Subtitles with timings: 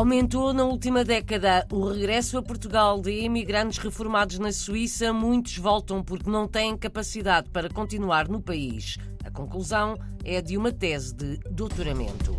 [0.00, 5.12] Aumentou na última década o regresso a Portugal de imigrantes reformados na Suíça.
[5.12, 8.96] Muitos voltam porque não têm capacidade para continuar no país.
[9.22, 9.94] A conclusão
[10.24, 12.34] é de uma tese de doutoramento.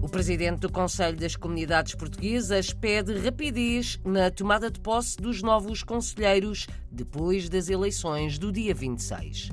[0.00, 5.82] O presidente do Conselho das Comunidades Portuguesas pede rapidez na tomada de posse dos novos
[5.82, 9.50] conselheiros depois das eleições do dia 26.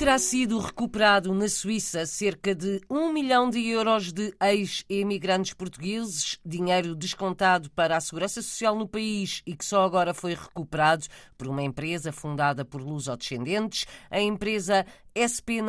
[0.00, 6.94] Terá sido recuperado na Suíça cerca de um milhão de euros de ex-emigrantes portugueses, dinheiro
[6.94, 11.04] descontado para a segurança social no país e que só agora foi recuperado
[11.36, 13.86] por uma empresa fundada por luso-descendentes.
[14.10, 15.60] A empresa SP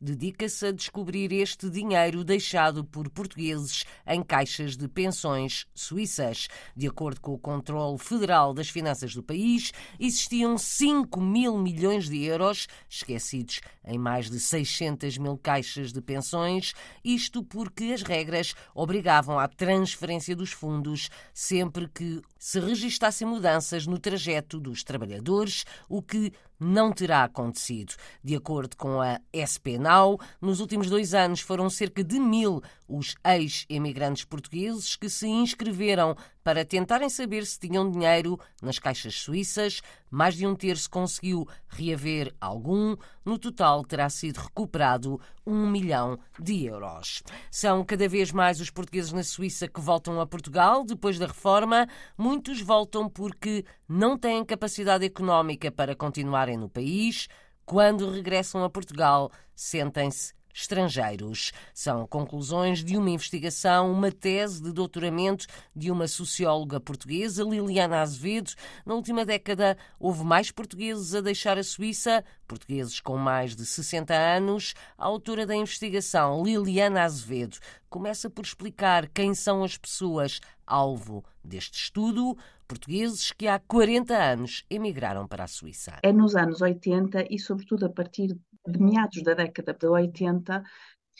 [0.00, 6.48] dedica-se a descobrir este dinheiro deixado por portugueses em caixas de pensões suíças.
[6.74, 12.22] De acordo com o Controle Federal das Finanças do país, existiam 5 mil milhões de
[12.24, 19.38] euros esquecidos em mais de 600 mil caixas de pensões, isto porque as regras obrigavam
[19.38, 26.32] à transferência dos fundos sempre que se registassem mudanças no trajeto dos trabalhadores, o que
[26.58, 27.94] não terá acontecido.
[28.22, 33.14] De acordo com a SP Now, nos últimos dois anos foram cerca de mil os
[33.24, 36.16] ex-emigrantes portugueses que se inscreveram
[36.48, 39.82] para tentarem saber se tinham dinheiro nas caixas suíças.
[40.10, 42.96] Mais de um terço conseguiu reaver algum.
[43.22, 47.22] No total, terá sido recuperado um milhão de euros.
[47.50, 51.86] São cada vez mais os portugueses na Suíça que voltam a Portugal depois da reforma.
[52.16, 57.28] Muitos voltam porque não têm capacidade económica para continuarem no país.
[57.66, 61.52] Quando regressam a Portugal, sentem-se estrangeiros.
[61.72, 68.52] São conclusões de uma investigação, uma tese de doutoramento de uma socióloga portuguesa, Liliana Azevedo.
[68.84, 74.14] Na última década, houve mais portugueses a deixar a Suíça, portugueses com mais de 60
[74.14, 74.74] anos.
[74.96, 81.78] A autora da investigação, Liliana Azevedo, começa por explicar quem são as pessoas alvo deste
[81.78, 85.98] estudo, portugueses que há 40 anos emigraram para a Suíça.
[86.02, 88.36] É nos anos 80 e, sobretudo, a partir
[88.70, 90.62] de meados da década de 80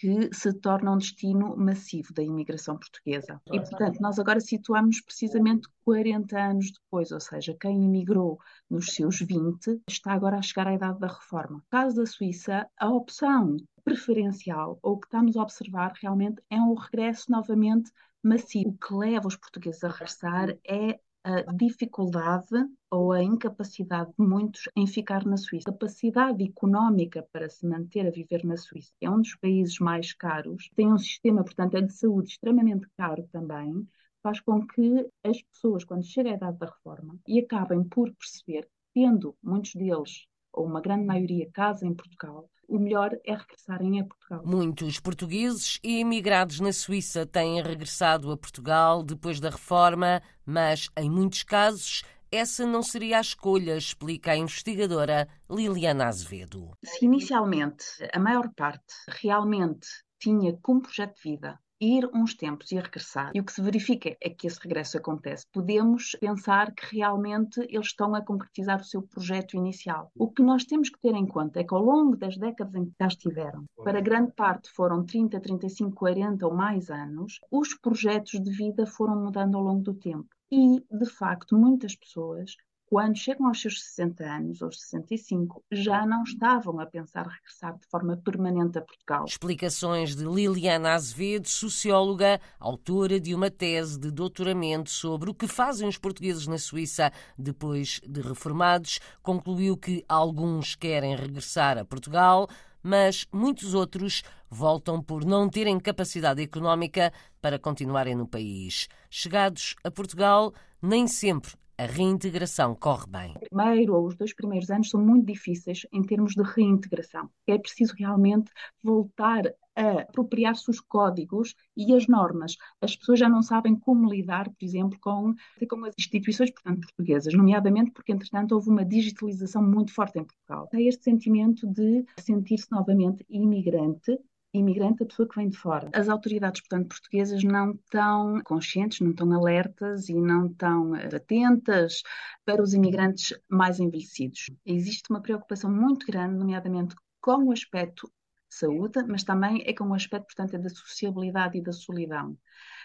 [0.00, 3.40] que se torna um destino massivo da imigração portuguesa.
[3.52, 8.38] E, portanto, nós agora situamos precisamente 40 anos depois, ou seja, quem imigrou
[8.70, 11.56] nos seus 20 está agora a chegar à idade da reforma.
[11.56, 16.60] No caso da Suíça, a opção preferencial, ou o que estamos a observar realmente, é
[16.60, 17.90] um regresso novamente
[18.22, 18.70] massivo.
[18.70, 22.48] O que leva os portugueses a regressar é a dificuldade
[22.90, 25.68] ou a incapacidade de muitos em ficar na Suíça.
[25.68, 30.12] A capacidade económica para se manter a viver na Suíça é um dos países mais
[30.14, 33.86] caros, tem um sistema, portanto, de saúde extremamente caro também,
[34.22, 38.68] faz com que as pessoas, quando chegam à idade da reforma, e acabem por perceber,
[38.94, 44.04] tendo muitos deles, ou uma grande maioria, casa em Portugal, o melhor é regressarem a
[44.04, 44.42] Portugal.
[44.44, 51.10] Muitos portugueses e imigrados na Suíça têm regressado a Portugal depois da reforma, mas em
[51.10, 56.72] muitos casos essa não seria a escolha, explica a investigadora Liliana Azevedo.
[56.84, 62.76] Se inicialmente a maior parte realmente tinha como projeto de vida ir uns tempos e
[62.76, 67.60] regressar, e o que se verifica é que esse regresso acontece, podemos pensar que realmente
[67.68, 70.10] eles estão a concretizar o seu projeto inicial.
[70.16, 72.86] O que nós temos que ter em conta é que ao longo das décadas em
[72.86, 78.40] que cá estiveram, para grande parte foram 30, 35, 40 ou mais anos, os projetos
[78.40, 80.28] de vida foram mudando ao longo do tempo.
[80.50, 82.56] E, de facto, muitas pessoas
[82.88, 87.86] quando chegam aos seus 60 anos ou 65, já não estavam a pensar regressar de
[87.86, 89.26] forma permanente a Portugal.
[89.26, 95.86] Explicações de Liliana Azevedo, socióloga, autora de uma tese de doutoramento sobre o que fazem
[95.86, 102.48] os portugueses na Suíça depois de reformados, concluiu que alguns querem regressar a Portugal,
[102.82, 108.88] mas muitos outros voltam por não terem capacidade económica para continuarem no país.
[109.10, 113.34] Chegados a Portugal, nem sempre a reintegração corre bem?
[113.36, 117.30] O primeiro ou os dois primeiros anos são muito difíceis em termos de reintegração.
[117.46, 118.50] É preciso realmente
[118.82, 119.44] voltar
[119.76, 122.56] a apropriar-se os códigos e as normas.
[122.82, 125.32] As pessoas já não sabem como lidar, por exemplo, com,
[125.70, 130.68] com as instituições portanto, portuguesas, nomeadamente porque, entretanto, houve uma digitalização muito forte em Portugal.
[130.74, 134.18] Há este sentimento de sentir-se novamente imigrante
[134.52, 135.90] imigrante, a pessoa que vem de fora.
[135.92, 142.02] As autoridades, portanto, portuguesas não estão conscientes, não estão alertas e não estão eh, atentas
[142.44, 144.50] para os imigrantes mais envelhecidos.
[144.64, 148.10] Existe uma preocupação muito grande, nomeadamente com o aspecto
[148.48, 152.36] saúde, mas também é com o aspecto, portanto, é da sociabilidade e da solidão.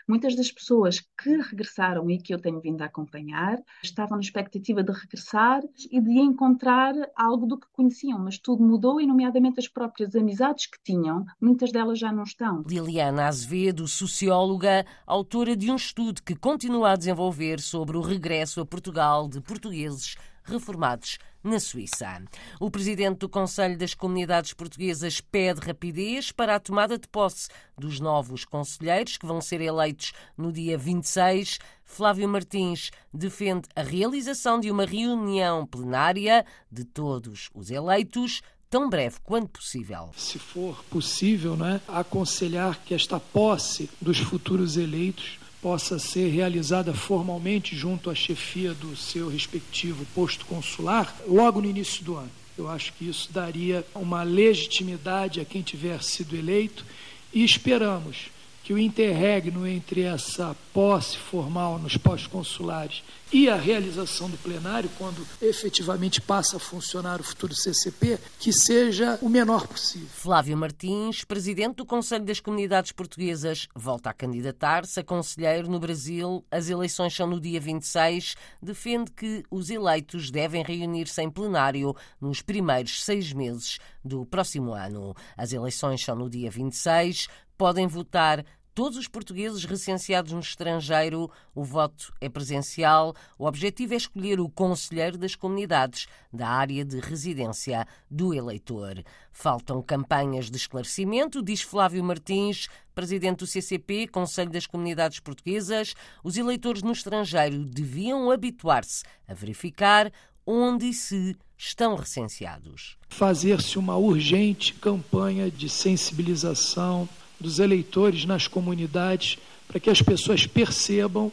[0.08, 4.84] Muitas das pessoas que regressaram e que eu tenho vindo a acompanhar estavam na expectativa
[4.84, 9.68] de regressar e de encontrar algo do que conheciam, mas tudo mudou e, nomeadamente, as
[9.68, 12.64] próprias amizades que tinham, muitas delas já não estão.
[12.68, 18.66] Liliana Azevedo, socióloga, autora de um estudo que continua a desenvolver sobre o regresso a
[18.66, 22.24] Portugal de portugueses reformados na Suíça.
[22.60, 28.00] O presidente do Conselho das Comunidades Portuguesas pede rapidez para a tomada de posse dos
[28.00, 31.60] novos conselheiros que vão ser eleitos no dia 26.
[31.84, 39.18] Flávio Martins defende a realização de uma reunião plenária de todos os eleitos tão breve
[39.24, 40.10] quanto possível.
[40.18, 47.74] Se for possível, né, aconselhar que esta posse dos futuros eleitos possa ser realizada formalmente
[47.74, 52.30] junto à chefia do seu respectivo posto consular logo no início do ano.
[52.58, 56.86] Eu acho que isso daria uma legitimidade a quem tiver sido eleito
[57.34, 58.33] e esperamos
[58.64, 64.90] que o interregno entre essa posse formal nos postos consulares e a realização do plenário,
[64.98, 70.08] quando efetivamente passa a funcionar o futuro CCP, que seja o menor possível.
[70.08, 76.46] Flávio Martins, presidente do Conselho das Comunidades Portuguesas, volta a candidatar-se a conselheiro no Brasil.
[76.52, 78.36] As eleições são no dia 26.
[78.62, 85.16] Defende que os eleitos devem reunir-se em plenário nos primeiros seis meses do próximo ano.
[85.38, 87.28] As eleições são no dia 26
[87.58, 91.30] podem votar todos os portugueses recenseados no estrangeiro.
[91.54, 93.16] O voto é presencial.
[93.38, 99.04] O objetivo é escolher o conselheiro das comunidades da área de residência do eleitor.
[99.32, 105.94] Faltam campanhas de esclarecimento, diz Flávio Martins, presidente do CCP, Conselho das Comunidades Portuguesas.
[106.24, 110.12] Os eleitores no estrangeiro deviam habituar-se a verificar
[110.46, 112.98] onde se estão recenseados.
[113.10, 117.08] Fazer-se uma urgente campanha de sensibilização
[117.40, 119.38] dos eleitores nas comunidades
[119.68, 121.32] para que as pessoas percebam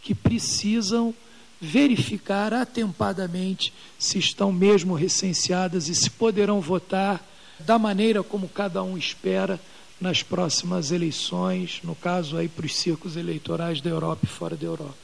[0.00, 1.12] que precisam
[1.60, 7.24] verificar atempadamente se estão mesmo recenseadas e se poderão votar
[7.60, 9.60] da maneira como cada um espera
[10.00, 14.66] nas próximas eleições, no caso aí para os círculos eleitorais da Europa e fora da
[14.66, 15.01] Europa.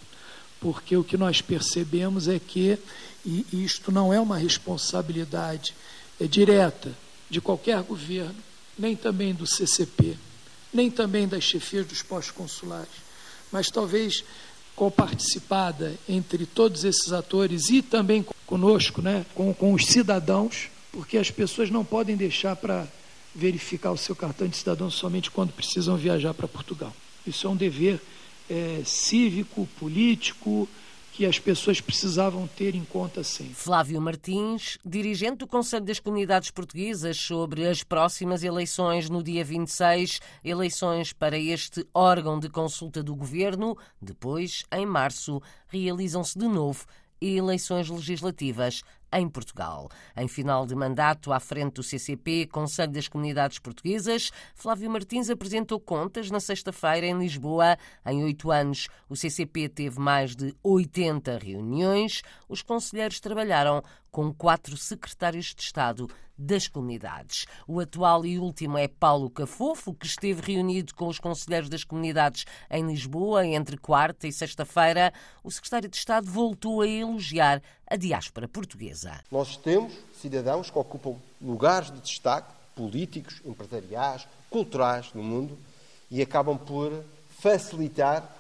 [0.60, 2.78] Porque o que nós percebemos é que,
[3.24, 5.74] e isto não é uma responsabilidade
[6.20, 6.92] é direta
[7.30, 8.34] de qualquer governo,
[8.76, 10.16] nem também do CCP,
[10.72, 12.88] nem também das chefias dos postos consulares,
[13.52, 14.24] mas talvez
[14.74, 21.30] coparticipada entre todos esses atores e também conosco, né, com, com os cidadãos, porque as
[21.30, 22.86] pessoas não podem deixar para
[23.34, 26.94] verificar o seu cartão de cidadão somente quando precisam viajar para Portugal.
[27.26, 28.00] Isso é um dever
[28.48, 30.68] é, cívico, político,
[31.18, 33.54] que as pessoas precisavam ter em conta sempre.
[33.54, 40.20] Flávio Martins, dirigente do Conselho das Comunidades Portuguesas sobre as próximas eleições no dia 26,
[40.44, 43.76] eleições para este órgão de consulta do governo.
[44.00, 46.86] Depois, em março, realizam-se de novo
[47.20, 48.82] eleições legislativas
[49.12, 49.88] em Portugal.
[50.16, 55.80] Em final de mandato à frente do CCP, Conselho das Comunidades Portuguesas, Flávio Martins apresentou
[55.80, 57.76] contas na sexta-feira em Lisboa.
[58.06, 62.22] Em oito anos, o CCP teve mais de 80 reuniões.
[62.48, 66.08] Os conselheiros trabalharam com quatro secretários de Estado
[66.38, 67.46] das comunidades.
[67.66, 72.44] O atual e último é Paulo Cafofo, que esteve reunido com os conselheiros das comunidades
[72.70, 75.12] em Lisboa entre quarta e sexta-feira.
[75.42, 79.20] O secretário de Estado voltou a elogiar a diáspora portuguesa.
[79.32, 85.58] Nós temos cidadãos que ocupam lugares de destaque políticos, empresariais, culturais no mundo
[86.08, 87.04] e acabam por
[87.40, 88.36] facilitar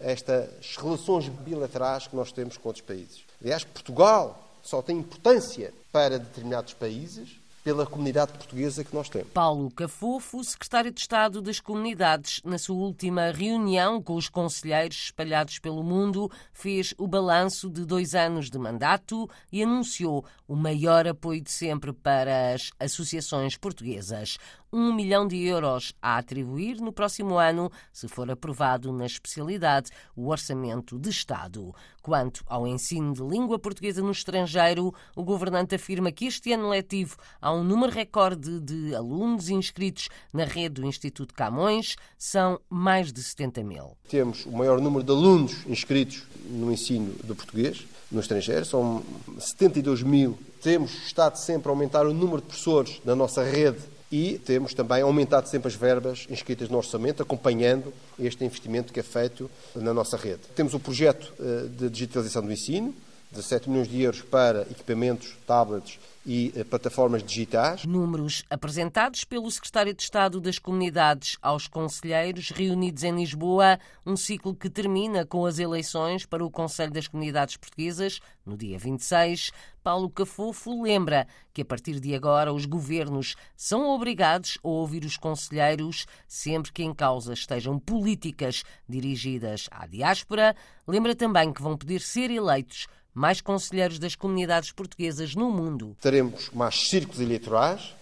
[0.00, 3.24] estas relações bilaterais que nós temos com outros países.
[3.40, 9.28] Aliás, Portugal só tem importância para determinados países pela comunidade portuguesa que nós temos.
[9.32, 15.58] Paulo Cafofo, secretário de Estado das Comunidades, na sua última reunião com os conselheiros espalhados
[15.58, 21.40] pelo mundo, fez o balanço de dois anos de mandato e anunciou o maior apoio
[21.40, 24.38] de sempre para as associações portuguesas
[24.72, 30.28] um milhão de euros a atribuir no próximo ano, se for aprovado na especialidade o
[30.28, 31.74] Orçamento de Estado.
[32.00, 37.16] Quanto ao ensino de língua portuguesa no estrangeiro, o governante afirma que este ano letivo
[37.40, 43.22] há um número recorde de alunos inscritos na rede do Instituto Camões, são mais de
[43.22, 43.96] 70 mil.
[44.08, 49.02] Temos o maior número de alunos inscritos no ensino do português no estrangeiro, são
[49.38, 50.38] 72 mil.
[50.60, 53.78] Temos estado sempre a aumentar o número de professores na nossa rede
[54.12, 59.02] e temos também aumentado sempre as verbas inscritas no orçamento, acompanhando este investimento que é
[59.02, 60.40] feito na nossa rede.
[60.54, 62.94] Temos o projeto eh, de digitalização do ensino,
[63.32, 67.84] 17 milhões de euros para equipamentos, tablets e eh, plataformas digitais.
[67.84, 74.54] Números apresentados pelo Secretário de Estado das Comunidades aos conselheiros reunidos em Lisboa, um ciclo
[74.54, 79.50] que termina com as eleições para o Conselho das Comunidades Portuguesas, no dia 26.
[79.82, 85.16] Paulo Cafofo lembra que a partir de agora os governos são obrigados a ouvir os
[85.16, 90.54] conselheiros sempre que em causa estejam políticas dirigidas à diáspora.
[90.86, 95.96] Lembra também que vão poder ser eleitos mais conselheiros das comunidades portuguesas no mundo.
[96.00, 97.94] Teremos mais círculos eleitorais,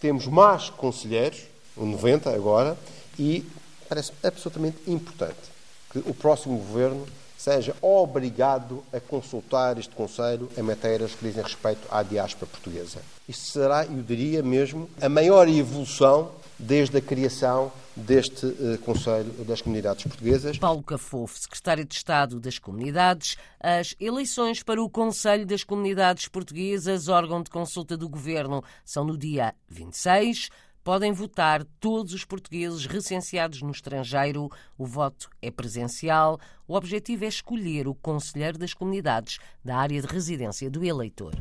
[0.00, 1.42] temos mais conselheiros,
[1.76, 2.76] 90 agora,
[3.18, 3.44] e
[3.88, 5.38] parece absolutamente importante
[5.90, 11.88] que o próximo governo seja obrigado a consultar este Conselho em matérias que dizem respeito
[11.90, 13.00] à diáspora portuguesa.
[13.26, 19.60] Isto será, eu diria mesmo, a maior evolução desde a criação deste uh, Conselho das
[19.60, 20.58] Comunidades Portuguesas.
[20.58, 27.08] Paulo Cafofo, Secretário de Estado das Comunidades, as eleições para o Conselho das Comunidades Portuguesas,
[27.08, 30.48] órgão de consulta do Governo, são no dia 26.
[30.82, 34.48] Podem votar todos os portugueses recenseados no estrangeiro.
[34.78, 36.40] O voto é presencial.
[36.66, 41.34] O objetivo é escolher o conselheiro das comunidades da área de residência do eleitor.